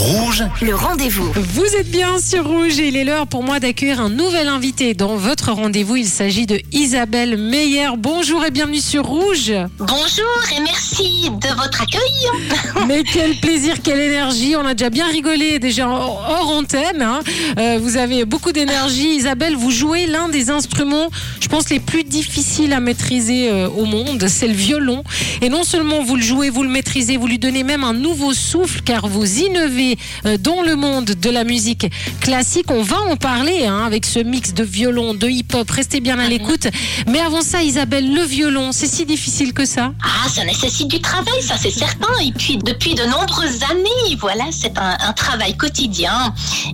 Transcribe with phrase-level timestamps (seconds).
[0.00, 1.30] Rouge, le rendez-vous.
[1.34, 4.94] Vous êtes bien sur Rouge et il est l'heure pour moi d'accueillir un nouvel invité
[4.94, 5.96] dans votre rendez-vous.
[5.96, 7.88] Il s'agit de Isabelle Meyer.
[7.98, 9.52] Bonjour et bienvenue sur Rouge.
[9.78, 12.86] Bonjour et merci de votre accueil.
[12.88, 14.56] Mais quel plaisir, quelle énergie.
[14.56, 17.02] On a déjà bien rigolé déjà hors antenne.
[17.02, 17.20] Hein.
[17.58, 19.16] Euh, vous avez beaucoup d'énergie.
[19.16, 21.10] Isabelle, vous jouez l'un des instruments,
[21.40, 24.26] je pense, les plus difficiles à maîtriser euh, au monde.
[24.28, 25.04] C'est le violon.
[25.42, 28.32] Et non seulement vous le jouez, vous le maîtrisez, vous lui donnez même un nouveau
[28.32, 29.89] souffle car vous innovez
[30.26, 31.86] euh, dans le monde de la musique
[32.20, 32.70] classique.
[32.70, 35.70] On va en parler hein, avec ce mix de violon, de hip-hop.
[35.70, 36.30] Restez bien à mhm.
[36.30, 36.66] l'écoute.
[37.06, 41.00] Mais avant ça, Isabelle, le violon, c'est si difficile que ça Ah, ça nécessite du
[41.00, 42.12] travail, ça c'est certain.
[42.24, 46.32] Et puis depuis de nombreuses années, voilà, c'est un, travail quotidien.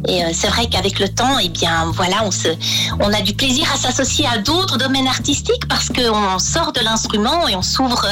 [0.09, 2.48] Et euh, c'est vrai qu'avec le temps, eh bien, voilà, on se,
[3.01, 7.48] on a du plaisir à s'associer à d'autres domaines artistiques parce qu'on sort de l'instrument
[7.48, 8.06] et on s'ouvre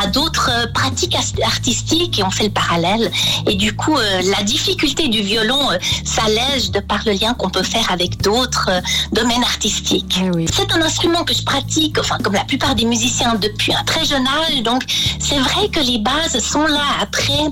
[0.00, 3.10] à d'autres pratiques artistiques et on fait le parallèle.
[3.46, 7.50] Et du coup, euh, la difficulté du violon euh, s'allège de par le lien qu'on
[7.50, 8.80] peut faire avec d'autres euh,
[9.12, 10.20] domaines artistiques.
[10.20, 13.84] Eh c'est un instrument que je pratique, enfin comme la plupart des musiciens depuis un
[13.84, 14.62] très jeune âge.
[14.62, 14.82] Donc
[15.20, 16.88] c'est vrai que les bases sont là.
[17.00, 17.42] Après,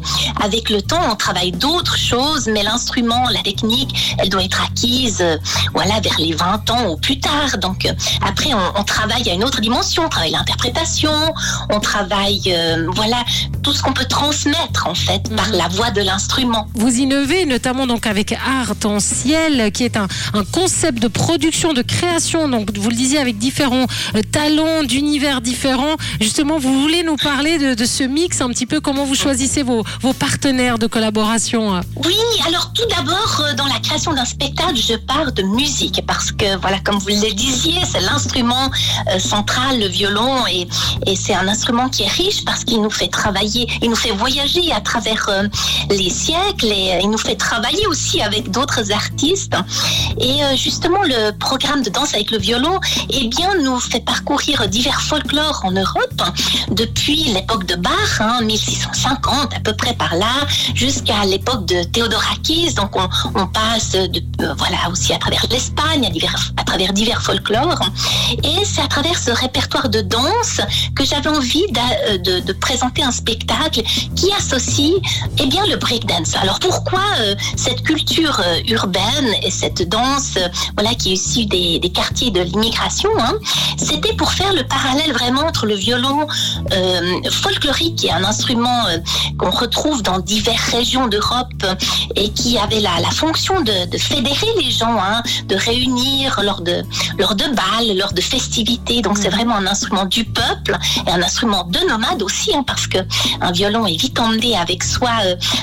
[0.42, 5.18] avec le temps, on travaille d'autres choses, mais l'instrument, la technique, elle doit être acquise,
[5.20, 5.36] euh,
[5.74, 7.58] voilà, vers les 20 ans ou plus tard.
[7.58, 7.88] Donc
[8.22, 10.04] après, on, travaille à une autre dimension.
[10.06, 11.12] On travaille l'interprétation,
[11.70, 12.52] on travaille,
[12.94, 13.22] voilà,
[13.62, 15.56] tout ce qu'on peut transmettre en fait par mhm.
[15.56, 16.66] la voix de l'instrument.
[16.74, 20.08] Vous innovez notamment donc avec Art en ciel, qui est un,
[20.52, 22.48] concept de production, de création.
[22.48, 25.96] Donc vous le disiez avec différents euh, talents d'univers différents.
[26.20, 29.84] Justement, vous voulez nous parler de, ce mix un petit peu comment vous choisissez vos,
[30.00, 31.74] vos partenaires de collaboration.
[31.74, 36.02] Hein oui, alors tout d'abord euh, dans la création d'un spectacle, je pars de musique
[36.06, 38.70] parce que voilà, comme vous le disiez, c'est l'instrument
[39.12, 40.66] euh, central, le violon, et
[41.16, 44.72] c'est un instrument qui est riche parce qu'il nous fait travailler, il nous fait voyager
[44.72, 45.28] à travers
[45.90, 49.54] les siècles euh, il nous fait travailler aussi avec d'autres artistes.
[50.20, 52.80] Et euh, justement, le programme de danse avec le violon,
[53.10, 56.22] eh bien, nous fait parcourir divers folklores en Europe,
[56.70, 62.74] depuis l'époque de Bach, 1650 hein, à peu près par là, jusqu'à l'époque de Théodorakis.
[62.74, 64.08] Donc, on, passe euh,
[64.56, 67.90] voilà, aussi à travers l'Espagne, à, à travers divers folklores.
[68.42, 70.60] Et c'est à travers ce répertoire de danse
[70.94, 73.82] que j'avais envie de, de, présenter un spectacle
[74.16, 74.94] qui associe
[75.38, 76.34] eh bien, le breakdance.
[76.36, 81.46] Alors, pourquoi euh, cette culture euh, urbaine et cette danse, euh, voilà, qui est issue
[81.46, 83.34] des, quartiers de l'immigration, hein,
[83.76, 86.26] c'était pour faire le parallèle vraiment entre le violon
[87.30, 88.82] folklorique, qui est un instrument
[89.38, 91.64] qu'on retrouve dans diverses régions d'Europe
[92.14, 96.82] et qui avait la, fonction de, fédérer les gens, hein, de réunir lors de
[97.18, 99.00] lors de balles, lors de festivités.
[99.00, 99.34] Donc c'est mmh.
[99.34, 100.76] vraiment un instrument du peuple
[101.06, 102.98] et un instrument de nomade aussi, hein, parce que
[103.40, 105.10] un violon est vite emmené avec soi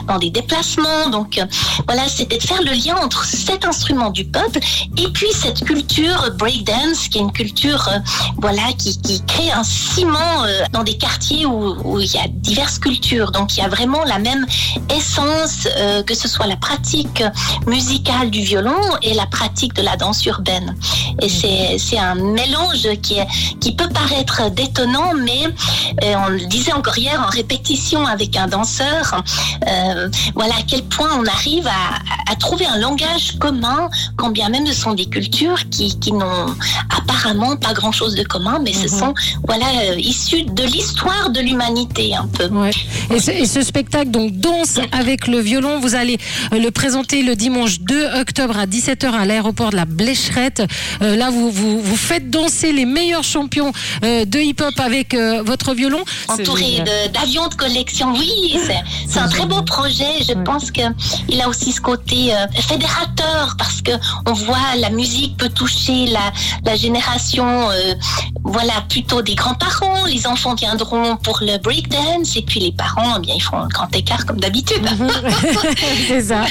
[0.08, 1.46] dans des déplacements donc euh,
[1.88, 4.60] voilà, c'était de faire le lien entre cet instrument du peuple
[4.98, 8.00] et puis cette culture breakdance, qui est une culture euh,
[8.38, 8.96] voilà qui,
[9.28, 13.32] crée un ciment euh, dans des quartiers où, il y a diverses cultures.
[13.32, 14.46] Donc il y a vraiment la même
[14.96, 15.68] essence,
[16.06, 17.24] que ce soit la pratique
[17.66, 20.76] musicale du violon et la pratique de la danse urbaine.
[21.22, 23.28] Et c'est un mélange qui, est,
[23.60, 25.48] qui peut paraître détonnant, mais
[26.18, 29.24] on le disait encore hier en répétition avec un danseur,
[30.36, 34.94] voilà, quel point on arrive à, trouver un langage commun, quand bien même ce sont
[34.94, 36.54] des cultures qui, n'ont
[36.96, 39.00] apparemment pas grand-chose de commun, mais ce mhm.
[39.00, 39.14] sont
[39.48, 42.50] voilà euh, issus de l'histoire de l'humanité un peu.
[43.10, 46.18] Et, ce, spectacle, donc Danse avec le violon, vous allez
[46.52, 50.62] euh, le présenter le dimanche 2 octobre à 17h à l'aéroport de la Blécherette.
[51.02, 53.72] Euh, là, vous, vous, faites danser les meilleurs champions
[54.02, 56.04] de hip-hop avec votre violon.
[56.28, 58.60] Entouré d'avions de, collection, oui,
[59.08, 60.22] c'est un très beau projet.
[60.28, 63.92] Je pense qu'il a aussi ce côté euh, fédérateur parce que
[64.28, 66.32] on voit la musique peut toucher la,
[66.66, 67.94] la génération, euh,
[68.44, 70.06] voilà, plutôt des grands-parents.
[70.06, 73.68] Les enfants viendront pour le breakdance et puis les parents, eh bien, ils font un
[73.68, 74.84] grand écart comme d'habitude.
[74.84, 75.08] Mhm.
[76.08, 76.46] c'est ça.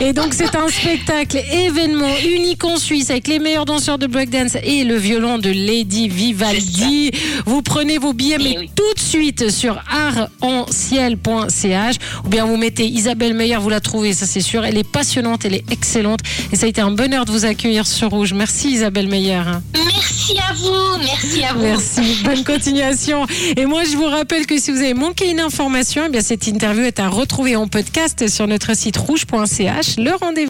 [0.00, 4.56] Et donc c'est un spectacle événement unique en Suisse avec les meilleurs danseurs de breakdance
[4.62, 7.10] et le violon de Lady Vivaldi.
[7.46, 12.86] Vous prenez vos billets, eh mais tout de suite sur artenciel.ch ou bien vous mettez
[12.86, 14.64] Isabelle Meilleur, vous la trouvez, ça c'est sûr.
[14.64, 16.20] Elle est passionnante, elle est excellente.
[16.52, 18.32] Et ça a été un bonheur de vous accueillir sur Rouge.
[18.32, 19.42] Merci Isabelle Meyer.
[19.74, 21.62] Merci à vous, merci à vous.
[21.62, 23.26] Merci, bonne continuation.
[23.56, 26.46] Et moi, je vous rappelle que si vous avez manqué une information, eh bien cette
[26.46, 29.96] interview est à retrouver en podcast sur notre site rouge.ch.
[29.98, 30.40] Le rendez-vous.